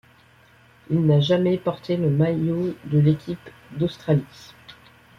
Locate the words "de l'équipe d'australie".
2.85-4.55